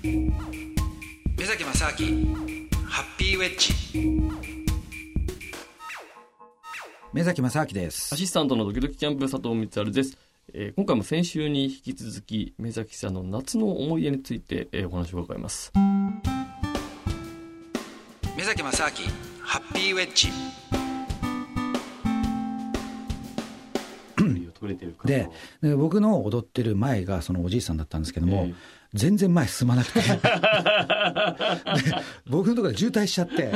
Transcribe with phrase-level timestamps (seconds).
[0.00, 0.30] 目
[1.44, 2.36] 崎正明
[2.86, 3.74] ハッピーウェッジ。
[7.12, 8.14] 目崎正明です。
[8.14, 10.16] アシスタントのドキドキキャンプ佐藤光晴です、
[10.54, 15.72] えー今回も先週に引き続き目崎さんの夏の思い出について、えーお話を伺います。
[18.36, 18.90] 目崎正明
[19.42, 20.28] ハッピーウェッジ。
[25.04, 25.30] で
[25.62, 28.54] で僕の踊ってる前がそのおじいさんだったんですけども、ええ
[28.94, 30.00] 全然前進まなくて。
[30.00, 30.08] で
[32.26, 33.36] 僕のところで渋滞しちゃって。
[33.36, 33.50] で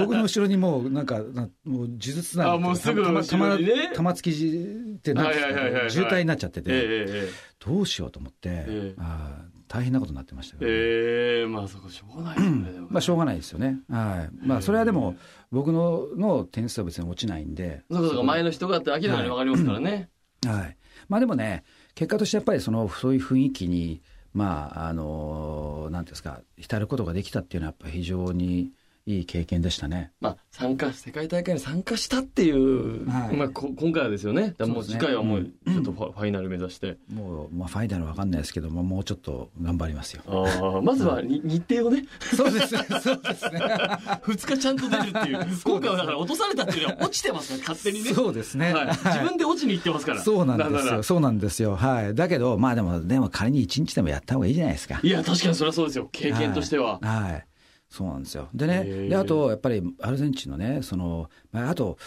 [0.00, 5.90] 僕の後ろにもうなんかなもう呪術なあもうすぐ玉突きってなんですかはいはいはいはいはい。
[5.90, 12.86] 渋滞になっちゃってて、えええどうしようと思って、えあー大変なことになってましたけど、えええまあそこしょうがないですね。
[12.88, 13.80] まあしょうがないですよね。
[13.90, 14.46] はい。
[14.46, 15.16] まあそれはでも
[15.50, 17.82] 僕のの点数は別に落ちないんで。
[17.90, 20.08] そうかそうか前の人がって明らかにわかりますからね、
[20.46, 20.76] はい。
[21.08, 24.00] まあでもね、結果としてやっぱりそのそういう雰囲気に
[24.32, 28.72] まああのなんていうんですか浸ることができたっていうのはやっぱ非常に
[29.08, 30.12] いい経験でしたね。
[30.20, 40.22] まあ参加世界大会に参加したっていう、はいまあこ今回はですよねもう次回はもううんちょっとファ,、イナル目指してもうまあファイナルわかんないですけどももうちょっと頑張りますよ。
[40.26, 42.04] ああまずはに日程をね
[42.36, 42.86] そうですね。
[43.00, 43.60] そうですね。
[44.28, 48.74] 2日ちゃんと出るっていう 今回はだから落とされたっていうよりは落ちてますから 勝手にねそうですね。
[48.74, 51.02] はい、自分で落ちに行ってますからそうなんですよ。
[51.02, 51.76] そうなんですよ。
[51.76, 52.14] はい。
[52.14, 55.00] だけどまあでもでも仮に一日でもやった方がいいじゃないですか。
[55.02, 57.32] いや確かにそれはそうですよ経験としては、はい。
[57.32, 57.44] はい
[57.90, 58.48] そうなんですよ。
[58.54, 61.98] でへね、ーで、あと、やっぱりアルゼンチンのね、その、まああと、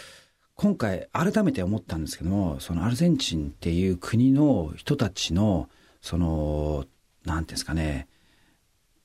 [0.54, 5.68] 今回改めて思ったんですけども、そのアルゼンチンっていう国の人たちの、
[6.00, 6.84] その、
[7.24, 8.06] なんていうんですかね、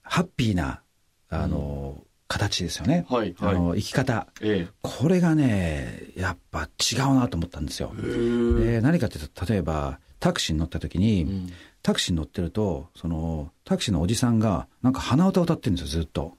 [0.01, 0.81] ハッピーな、
[1.29, 3.05] あの、形ですよね。
[3.09, 4.27] はいはいあの、生き方。
[4.41, 7.93] えこれがね、やっぱ違うなと思ったんですよ。
[7.97, 11.49] えで何かっていうと、例えば、タクシーに乗った時に、うん
[11.83, 16.36] タクシーに乗ってると、その、タクシーのおじさんが、なんか鼻歌を歌ってるんですよ、ずっと。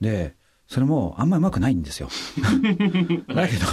[0.00, 0.34] で、
[0.66, 2.08] それもあんまり上手くないんですよ。
[3.34, 3.66] だけど、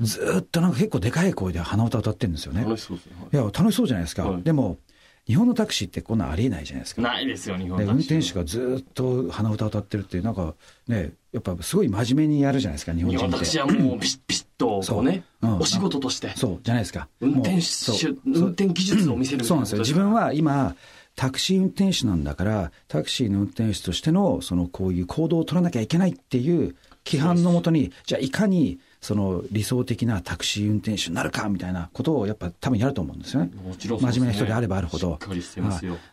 [0.00, 2.62] ずーっとなんか結構でかい声で鼻歌を歌ってるんですよね。
[2.62, 4.24] 楽しそうですね、いや、楽しそうじゃないですか。
[4.28, 4.78] はいでも、
[5.26, 7.02] 日本のタクシーってこんなんありえないじゃないですか。
[7.02, 10.54] ないですよ日本で運タクシー転手がずーっと鼻歌を歌ってるっていう、なんか
[10.88, 13.36] ね、やっぱすごい真面目にやるじゃないですか、日本日人って。
[13.36, 17.08] 本タクシーはもうビシッビシッとこうねそううんお仕事としてそう、じゃないですか。
[17.20, 19.78] 運転手運転技術を見せるみたいうなんですよ。
[19.78, 20.74] 自分は今、
[21.14, 26.74] タクシー運転手なんだから、タクシーの運転手としての、その、こういう行動を取らなきゃいけないっていう
[27.04, 33.50] 規範のもとに、じゃあいかに、その理想的なタクシー運転手になるかみたいなことをやっぱ多分やると思うんですよね。
[33.66, 35.18] もちろんね真面目な人であればあるほど。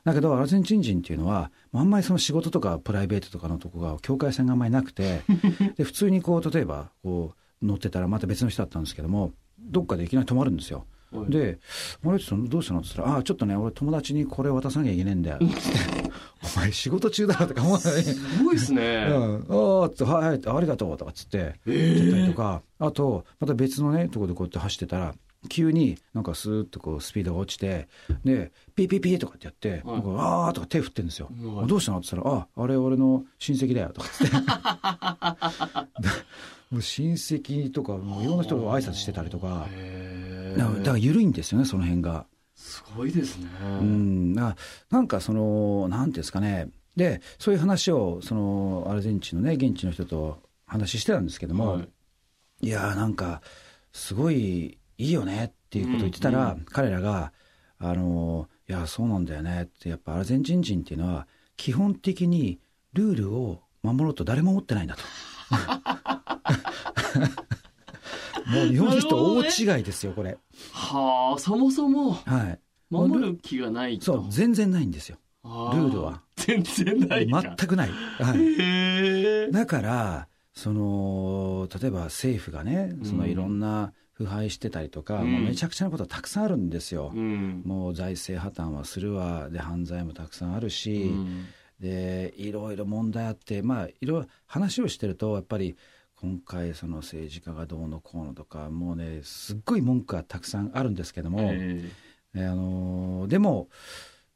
[0.04, 5.22] だけど、アルゼンチン人っていうのは、あんまりその仕事とかプライベートとかのとこが境界線があんまりなくて、
[5.78, 10.86] で、普通にこう、例えば、こう、乗ってたらまた別の人だったんですけども、どっかでいきなり止まるんですよ。
[11.12, 11.32] はい。
[11.32, 11.60] で、
[12.06, 15.38] あれちょっとどうしたのって言ったら、ああ、ちょっとね、俺友達にこれ渡さなきゃいけないんだよ。
[15.38, 15.46] っ て
[16.56, 18.04] お前仕事中だろとか思うのに。
[18.04, 19.46] すごいですね、 うん、
[19.82, 25.16] ああって、はい、はい、ありがとうとかっつって、言ったりとか、あと、また別のね、ところでこうやって走ってたら、
[25.48, 27.88] 急になんかスーッとこうスピードが落ちて、
[28.26, 29.84] で、ピーピーピーとかってやって、はい。
[29.94, 30.10] なんか
[30.48, 31.30] あーとか手振ってるんですよ。
[31.56, 31.68] はい。
[31.68, 34.36] どうしたのって言ったら、あ、あれ俺の親戚だよとかっつって。
[36.70, 39.99] もう親戚とか、もういろんな人が挨拶してたりとか、へ
[40.58, 42.26] だからだから緩いんですよね、その辺が。
[42.56, 44.56] すごいですね、うん、な
[44.90, 52.68] なんかその、なんていうんですかね、で、そういう話を、その、アルゼンチンのね、現地の人と話してたんですけども、はい。
[52.68, 53.42] い、やーなんか、
[53.94, 57.32] すごいいいよねっていうことを言ってたら、うん彼らが、
[57.80, 62.60] あの、いや、そうなんだよねって、やっぱアルゼンチン人っていうのは、基本的に
[62.94, 65.02] ルールを守ろうと誰も思ってないんだと。
[68.50, 70.38] もう日本人と大違いですよ、これ。
[70.72, 72.60] はあそもそもはい。
[72.90, 75.18] 守る気がないとそう、全然ないんですよ。
[75.44, 77.90] あルールは全然ないか全くない。
[77.90, 79.52] はい。
[79.52, 87.12] だから、その、例えば政府がね、そのうんいろんな腐敗してたりとか、うんもうめちゃくちゃなことはたくさんあるんですよ。
[87.16, 91.46] うんもう財政破綻はするわ、で、犯罪もたくさんあるし、うん
[91.80, 95.78] で、いろいろ問題あって、まあ、いろいろ話をしてると、やっぱり、
[96.22, 101.92] 今回その政治家がどうのこうのとか、もうね、すっごい文句がたくさんあるんですけども、え
[102.36, 102.46] え。
[102.46, 103.70] あのーでも、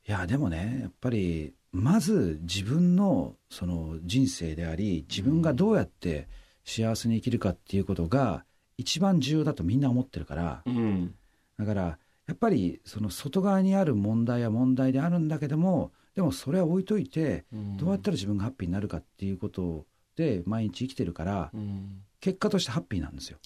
[0.08, 6.30] いや、でもね、やっぱり、まず自分のその人生であり、自分がどうやって
[6.64, 8.46] 幸せに生きるかっていうことが、
[8.78, 11.14] 一番重要だとみんな思ってるから、うん。
[11.60, 11.98] だから、
[12.28, 17.78] やっぱりその外側にある問題は問題であるんだけども、でもそれは置いといて、うん。
[17.78, 22.01] どうやったら自分がハッピーになるかっていうことで毎日生きてるから、うん。
[22.19, 23.38] 結果としてハッピーなんですよ。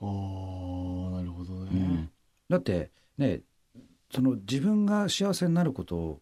[0.00, 2.10] ああなるほどね、うん。
[2.50, 3.40] だってね
[4.12, 6.20] その自分が幸せになること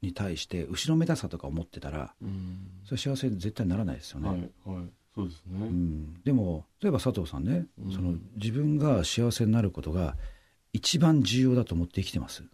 [0.00, 2.68] に対して後ろめたさとか思ってたらうん。
[2.84, 4.50] それ幸せ絶対ならないですよね、はいはい。
[5.14, 7.92] そうですね、うん、でも例えば佐藤さんね、うん。
[7.92, 10.16] その自分が幸せになることが
[10.72, 12.44] 一番重要だと思って生きてます。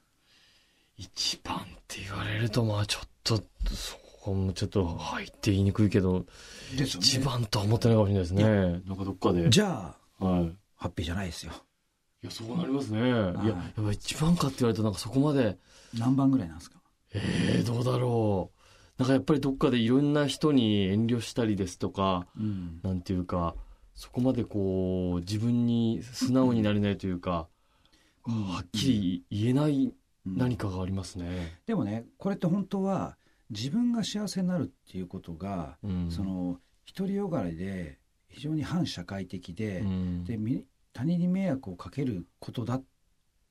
[0.96, 6.26] 一番って言われるとまあちょっとそこもちょっと入って言いにくいけど、
[6.76, 8.44] 一番とは思ってないかもしれないですね。
[8.86, 9.50] なんかどっかで。
[9.50, 10.52] じゃあはい。
[10.76, 11.52] ハッピーじゃないですよ。
[12.22, 13.00] いやそうなりますね。
[13.00, 13.48] いやはい。
[13.48, 15.58] やっぱ一番かって言われるとなんかそこまで。
[15.98, 16.78] 何番ぐらいなんですか？
[17.14, 18.58] えー、どうだろう。
[18.98, 22.80] なんかやっぱりどっかでいろんな人に遠慮したりですとかうん。
[22.84, 23.56] なんていうか
[23.94, 27.48] そこまでこう自分に素直になれないというか、
[28.26, 28.48] うん。
[28.48, 29.92] はっきり言えない
[30.26, 30.36] うん。
[30.36, 31.58] 何かがありますね。
[31.66, 33.16] でもねこれって本当は
[33.52, 36.10] 自分が幸せになるっていうことが、うん。
[36.10, 36.58] その
[36.96, 40.24] 独りよがりで非常に反社会的で,、うん。
[40.24, 42.84] でみ他人に迷惑をかけることだっ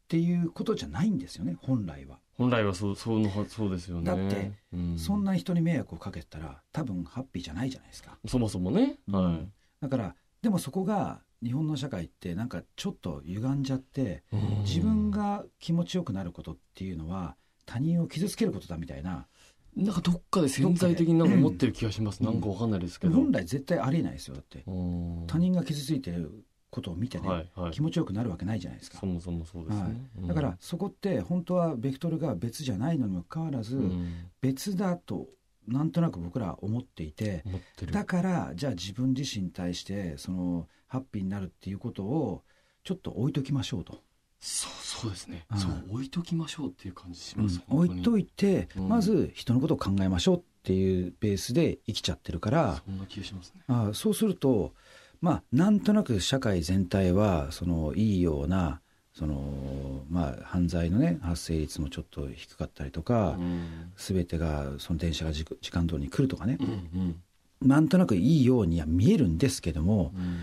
[0.07, 4.03] ていうことじゃないんですよね本来は、本来はそうそうのそうですよね。
[4.03, 4.99] だって、うん。
[4.99, 8.17] そんな人に迷惑をかけてたら多分ハッピーじゃないじゃないですか。
[8.27, 8.97] そもそもね。
[9.09, 9.53] はうん。
[9.79, 14.23] だからでもそこが日本の社会ってなんかちょっと歪んじゃって
[14.63, 19.27] 自分が気持ちよくなることっていうのは他人を傷つけることだみたいな
[19.75, 22.19] なんかどっかで潜在的になんか思ってる気がします。
[22.19, 23.15] うんなんかわかんないですけど。
[23.15, 27.81] 本来絶対ありえないですよだってうん他人が傷ついてることを見てね、はいはい気。
[27.81, 29.83] 持ちよくなるわけないじゃないですかそもそもそうですね。
[29.83, 29.91] はい
[30.21, 35.27] うんだからそこって本当はベクトルが別じゃないのにもかかわらず、うん別だと
[35.67, 37.43] なんとなく僕らは思っていて。
[37.91, 42.43] だからじゃあ自分自身に対してそのハッピーになるっていうことを
[42.83, 43.99] ちょっと置いときましょうと、
[44.41, 45.45] そうそうですね。
[45.49, 47.61] はいそう置いときましょうっていう感じします。
[47.69, 48.89] 置いといいて、うん。
[48.89, 53.61] まず人のことを考えましょうっていうベースで生きちゃってるから、そんな気がしますね。
[53.67, 54.73] ああそうすると
[55.21, 58.81] まあなんとなく社会全体はそのいいような
[59.13, 63.91] そのまあ犯罪のね発生率もちょっと低かったりとか、うん。
[63.95, 66.57] 全てがその電車が時時間通りに来るとかね。
[66.59, 67.21] う、ん
[67.61, 70.39] なんとなくいいようには見えるんですけどもうんうん。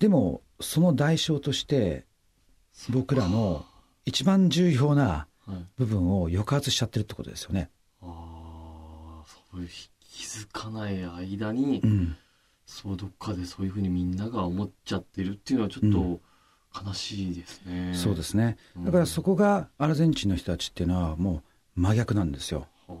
[0.00, 2.04] でもその代償として
[2.90, 3.64] 僕らの
[4.04, 5.66] 一番重要なはい。
[5.78, 7.70] 部分を抑圧しちゃってるってことですよね。
[8.02, 9.68] ああそういう
[10.00, 12.16] 気づかない間に、うん。
[12.66, 16.20] そうどっかでそういうふうにみんなが思っちゃってるっていうのはちょっと
[16.86, 18.58] 悲しいですね、そうですね。
[18.76, 18.84] うん。
[18.84, 21.42] だからそこがアルゼンチンの人たちっていうのはも
[21.76, 22.66] う真逆なんですよ。
[22.86, 22.94] は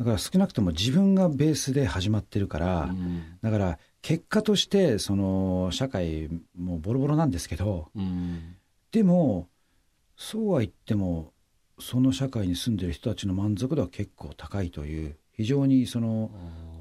[0.00, 3.38] だから少なくとも自分がベースで始まってるかあら、うん。
[3.42, 8.56] だから結果としてその社会もボロボロなんですけどうん
[8.92, 9.48] でも
[10.16, 11.32] そうは言っても
[11.78, 16.30] その社会に住んでる人たちの満足度は結構高いという非常にその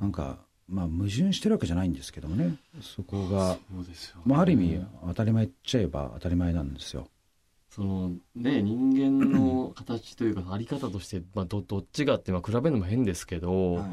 [0.01, 2.55] なんかまあ矛盾してるわけじゃないんですけどもね。
[2.81, 3.57] そこが、
[4.25, 7.07] まあ、ある意味当たり前っちゃえば当たり前なんですよ。
[7.69, 13.85] そのね人間の形というかあり方として、まあ、どどっちがって、まあ、比べるのも変ですけど、はい。
[13.85, 13.89] ね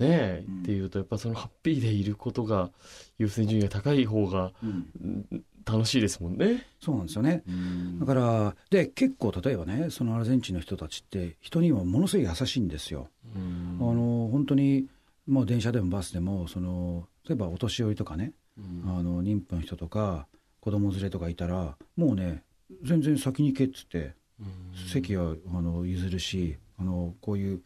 [0.00, 0.62] え、うん。
[0.62, 2.70] っていうとやっぱそのハッピーでいることが
[3.18, 4.90] 優先順位が高い方がうん
[5.30, 6.66] うん楽しいですもんね。
[6.80, 7.42] そうなんですよね。
[7.48, 7.98] うん。
[8.00, 13.08] だからで結構例えばねそのアルゼンチンの人たちって人にはものすごい優しいんですよ。
[13.34, 13.78] うん。
[13.80, 14.86] あの本当に
[15.26, 18.82] もう電車でもバスでもその例えばお年寄りとかねうん。
[18.86, 20.26] あの妊婦の人とか
[20.60, 22.42] 子供連れとかいたらもうね
[22.82, 24.88] 全然先に行けっつってうん。
[24.88, 27.62] 席はあの譲るしあのこういう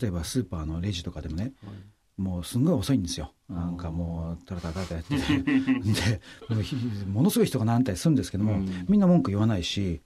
[0.00, 1.52] 例えばスーパーのレジとかでもね
[2.18, 3.32] もうすんごい遅いんですよ。
[3.48, 6.20] なんかもうタラタラタラタラやってで
[7.08, 8.86] ものすごい人が並んだりするんですけども、うん。
[8.88, 10.02] みんな文句言わないし。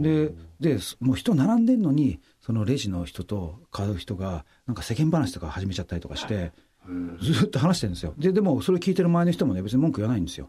[0.00, 6.52] ででもう人並んでんのにそのレジの人と買う人がなんか世間話とか始めちゃったりとかして
[6.88, 8.14] うんずっと話してるんですよ。
[8.18, 10.48] ででもそれ聞いてる前の人もね別に文句言わないんですよ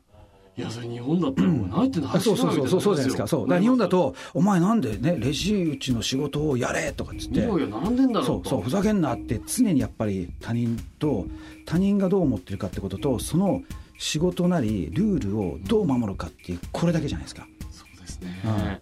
[0.57, 3.41] いやそれ日本だったらもう何言ってんのあそうそうそうそうそうじゃないですかそう。
[3.43, 7.39] だから日本だと「お前なんでねレジ打ちの仕事をやれ」とかっつって。
[7.39, 11.25] いやいや並んでんだろそうそうふざけんなって常にやっぱり他人と
[11.65, 13.61] 他人がどう思ってるかってこととその
[13.97, 17.47] 仕事なりルールをどう守るかっていうこれだけじゃないですか。
[17.71, 18.79] そうですね、は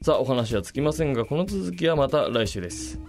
[0.00, 3.00] さあお話はつきませんがこの続きはまた来週です